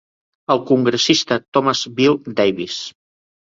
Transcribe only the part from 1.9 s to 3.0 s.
Beall Davis.